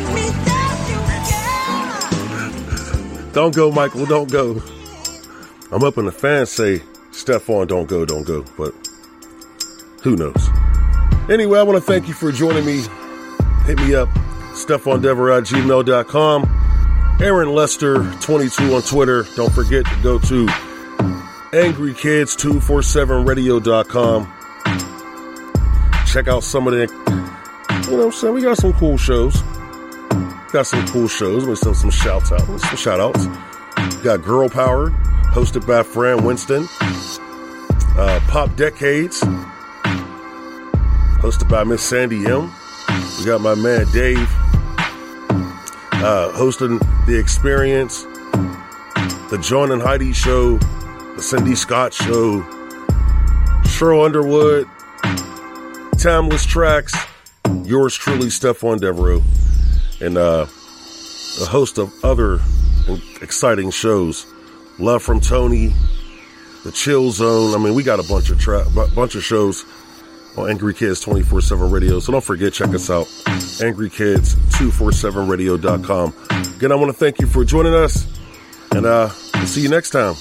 Don't 3.39 3.55
go, 3.55 3.71
Michael. 3.71 4.05
Don't 4.05 4.29
go. 4.29 4.61
I'm 5.71 5.81
up 5.81 5.97
in 5.97 6.03
the 6.03 6.11
fans 6.11 6.49
say, 6.49 6.79
Stephon, 7.11 7.69
don't 7.69 7.87
go, 7.87 8.03
don't 8.03 8.27
go. 8.27 8.43
But 8.57 8.73
who 10.03 10.17
knows? 10.17 10.49
Anyway, 11.29 11.57
I 11.57 11.63
want 11.63 11.77
to 11.77 11.81
thank 11.81 12.09
you 12.09 12.13
for 12.13 12.33
joining 12.33 12.65
me. 12.65 12.81
Hit 13.63 13.77
me 13.77 13.95
up, 13.95 14.09
StephonDevereux 14.55 15.37
at 15.37 15.45
gmail.com. 15.45 17.17
Aaron 17.21 17.55
Lester 17.55 18.03
22 18.19 18.75
on 18.75 18.81
Twitter. 18.81 19.23
Don't 19.37 19.53
forget 19.53 19.85
to 19.85 19.95
go 20.03 20.19
to 20.19 20.45
angrykids247radio.com. 21.53 24.33
Check 26.05 26.27
out 26.27 26.43
some 26.43 26.67
of 26.67 26.73
the, 26.73 26.79
you 26.79 26.87
know 27.91 27.99
what 27.99 28.07
I'm 28.07 28.11
saying? 28.11 28.33
We 28.33 28.41
got 28.41 28.57
some 28.57 28.73
cool 28.73 28.97
shows. 28.97 29.41
Got 30.51 30.65
some 30.65 30.85
cool 30.87 31.07
shows. 31.07 31.45
Me 31.45 31.53
send 31.53 31.77
some 31.77 31.91
shouts 31.91 32.31
out. 32.31 32.41
Some 32.59 32.75
shout 32.75 32.99
outs. 32.99 33.27
Got 34.03 34.23
Girl 34.23 34.49
Power, 34.49 34.89
hosted 35.31 35.67
by 35.67 35.83
Fran 35.83 36.23
Winston. 36.23 36.67
Uh, 37.95 38.19
Pop 38.27 38.55
Decades, 38.55 39.21
hosted 41.21 41.49
by 41.49 41.63
Miss 41.63 41.83
Sandy 41.83 42.25
M. 42.25 42.51
We 43.19 43.25
got 43.25 43.41
my 43.41 43.53
man 43.55 43.85
Dave, 43.91 44.29
uh, 45.29 46.31
hosting 46.31 46.79
The 47.05 47.19
Experience, 47.19 48.03
The 49.29 49.37
John 49.41 49.71
and 49.71 49.81
Heidi 49.81 50.13
Show, 50.13 50.57
The 50.57 51.21
Cindy 51.21 51.55
Scott 51.55 51.93
Show, 51.93 52.41
Cheryl 53.65 54.05
Underwood, 54.05 54.67
Timeless 55.99 56.45
Tracks, 56.45 56.95
yours 57.65 57.93
truly, 57.95 58.27
Stephon 58.27 58.79
Devereux, 58.79 59.21
and 60.01 60.17
uh, 60.17 60.45
a 61.41 61.45
host 61.45 61.77
of 61.77 61.93
other 62.03 62.39
exciting 63.21 63.71
shows. 63.71 64.25
Love 64.79 65.03
from 65.03 65.19
Tony, 65.19 65.73
The 66.63 66.71
Chill 66.71 67.11
Zone. 67.11 67.53
I 67.53 67.57
mean, 67.63 67.75
we 67.75 67.83
got 67.83 67.99
a 67.99 68.03
bunch 68.07 68.29
of 68.29 68.39
tra- 68.39 68.65
bu- 68.73 68.89
bunch 68.95 69.15
of 69.15 69.23
shows 69.23 69.65
on 70.37 70.49
Angry 70.49 70.73
Kids 70.73 71.01
24 71.01 71.41
7 71.41 71.69
Radio. 71.71 71.99
So 71.99 72.13
don't 72.13 72.23
forget, 72.23 72.53
check 72.53 72.69
us 72.69 72.89
out. 72.89 73.07
AngryKids247radio.com. 73.59 76.13
Again, 76.55 76.71
I 76.71 76.75
want 76.75 76.89
to 76.91 76.97
thank 76.97 77.19
you 77.19 77.27
for 77.27 77.43
joining 77.43 77.73
us, 77.73 78.07
and 78.71 78.85
uh, 78.85 79.09
we'll 79.35 79.47
see 79.47 79.61
you 79.61 79.69
next 79.69 79.89
time. 79.91 80.15